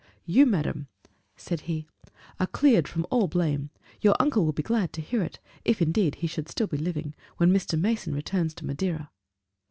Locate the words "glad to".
4.63-4.99